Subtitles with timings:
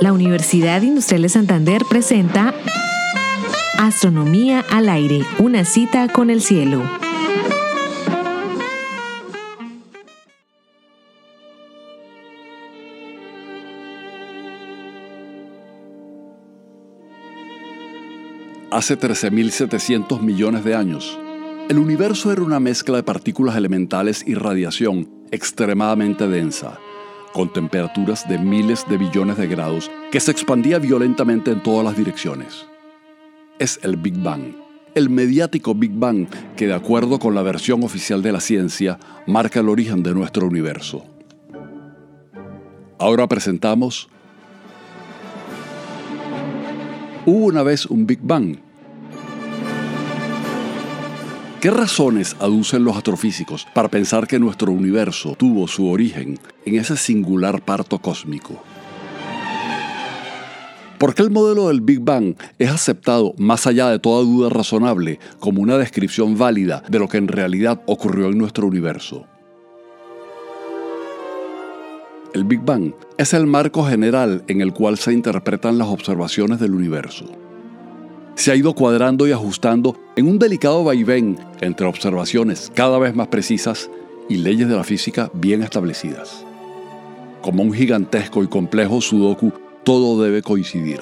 [0.00, 2.54] La Universidad Industrial de Santander presenta
[3.78, 6.82] Astronomía al aire, una cita con el cielo.
[18.70, 21.18] Hace 13.700 millones de años,
[21.68, 26.78] el universo era una mezcla de partículas elementales y radiación extremadamente densa,
[27.38, 31.96] con temperaturas de miles de billones de grados que se expandía violentamente en todas las
[31.96, 32.66] direcciones.
[33.60, 34.56] Es el Big Bang,
[34.96, 38.98] el mediático Big Bang que de acuerdo con la versión oficial de la ciencia
[39.28, 41.04] marca el origen de nuestro universo.
[42.98, 44.08] Ahora presentamos
[47.24, 48.67] Hubo una vez un Big Bang.
[51.60, 56.96] ¿Qué razones aducen los astrofísicos para pensar que nuestro universo tuvo su origen en ese
[56.96, 58.62] singular parto cósmico?
[60.98, 65.18] ¿Por qué el modelo del Big Bang es aceptado, más allá de toda duda razonable,
[65.40, 69.26] como una descripción válida de lo que en realidad ocurrió en nuestro universo?
[72.34, 76.74] El Big Bang es el marco general en el cual se interpretan las observaciones del
[76.74, 77.47] universo.
[78.38, 83.26] Se ha ido cuadrando y ajustando en un delicado vaivén entre observaciones cada vez más
[83.26, 83.90] precisas
[84.28, 86.46] y leyes de la física bien establecidas.
[87.42, 91.00] Como un gigantesco y complejo sudoku, todo debe coincidir.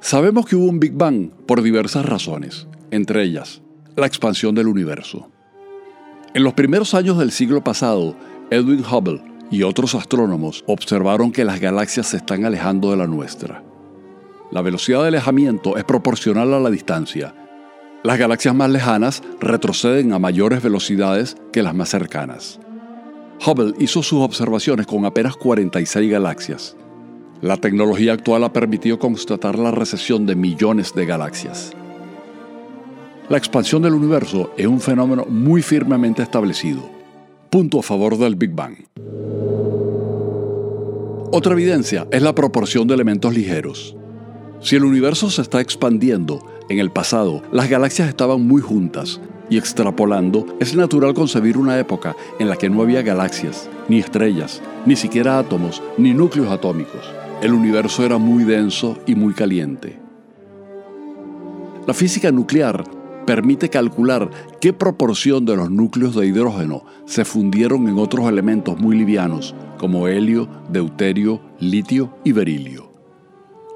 [0.00, 3.62] Sabemos que hubo un Big Bang por diversas razones, entre ellas
[3.94, 5.30] la expansión del universo.
[6.34, 8.16] En los primeros años del siglo pasado,
[8.50, 13.62] Edwin Hubble y otros astrónomos observaron que las galaxias se están alejando de la nuestra.
[14.50, 17.34] La velocidad de alejamiento es proporcional a la distancia.
[18.02, 22.60] Las galaxias más lejanas retroceden a mayores velocidades que las más cercanas.
[23.44, 26.76] Hubble hizo sus observaciones con apenas 46 galaxias.
[27.42, 31.72] La tecnología actual ha permitido constatar la recesión de millones de galaxias.
[33.28, 36.88] La expansión del universo es un fenómeno muy firmemente establecido.
[37.50, 38.76] Punto a favor del Big Bang.
[41.32, 43.96] Otra evidencia es la proporción de elementos ligeros.
[44.60, 49.20] Si el universo se está expandiendo, en el pasado las galaxias estaban muy juntas
[49.50, 54.62] y extrapolando, es natural concebir una época en la que no había galaxias, ni estrellas,
[54.86, 57.02] ni siquiera átomos, ni núcleos atómicos.
[57.42, 59.98] El universo era muy denso y muy caliente.
[61.86, 62.84] La física nuclear
[63.26, 68.96] permite calcular qué proporción de los núcleos de hidrógeno se fundieron en otros elementos muy
[68.96, 72.90] livianos, como helio, deuterio, litio y berilio.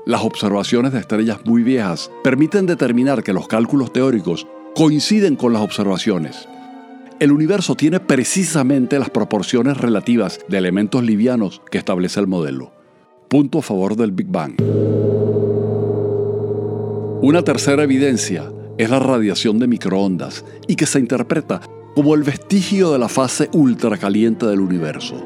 [0.07, 5.63] Las observaciones de estrellas muy viejas permiten determinar que los cálculos teóricos coinciden con las
[5.63, 6.49] observaciones.
[7.19, 12.73] El universo tiene precisamente las proporciones relativas de elementos livianos que establece el modelo.
[13.29, 14.55] Punto a favor del Big Bang.
[17.23, 18.51] Una tercera evidencia
[18.81, 21.61] es la radiación de microondas y que se interpreta
[21.95, 25.23] como el vestigio de la fase ultracaliente del universo.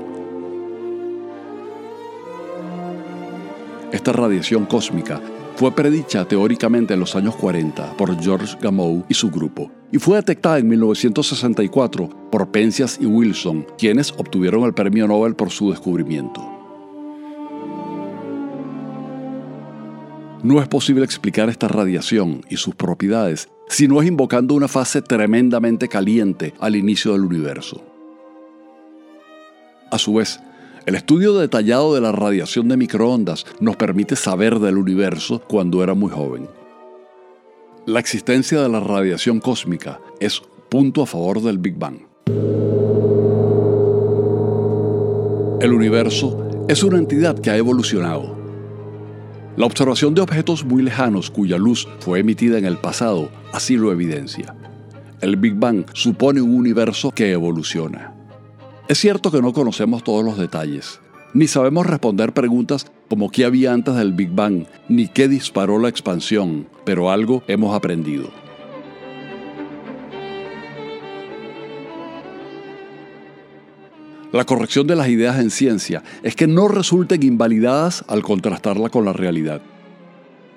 [3.92, 5.20] Esta radiación cósmica
[5.54, 10.16] fue predicha teóricamente en los años 40 por George Gamow y su grupo, y fue
[10.16, 16.53] detectada en 1964 por Penzias y Wilson, quienes obtuvieron el premio Nobel por su descubrimiento.
[20.44, 25.00] No es posible explicar esta radiación y sus propiedades si no es invocando una fase
[25.00, 27.82] tremendamente caliente al inicio del universo.
[29.90, 30.38] A su vez,
[30.84, 35.94] el estudio detallado de la radiación de microondas nos permite saber del universo cuando era
[35.94, 36.46] muy joven.
[37.86, 42.00] La existencia de la radiación cósmica es punto a favor del Big Bang.
[45.62, 48.43] El universo es una entidad que ha evolucionado
[49.56, 53.92] la observación de objetos muy lejanos cuya luz fue emitida en el pasado así lo
[53.92, 54.54] evidencia.
[55.20, 58.12] El Big Bang supone un universo que evoluciona.
[58.88, 61.00] Es cierto que no conocemos todos los detalles,
[61.32, 65.88] ni sabemos responder preguntas como qué había antes del Big Bang, ni qué disparó la
[65.88, 68.43] expansión, pero algo hemos aprendido.
[74.34, 79.04] La corrección de las ideas en ciencia es que no resulten invalidadas al contrastarla con
[79.04, 79.62] la realidad.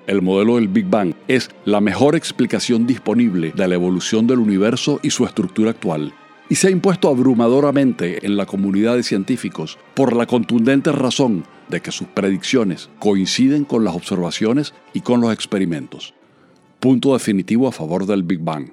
[0.08, 4.98] El modelo del Big Bang es la mejor explicación disponible de la evolución del universo
[5.04, 6.12] y su estructura actual,
[6.48, 11.80] y se ha impuesto abrumadoramente en la comunidad de científicos por la contundente razón de
[11.80, 16.14] que sus predicciones coinciden con las observaciones y con los experimentos.
[16.80, 18.72] Punto definitivo a favor del Big Bang.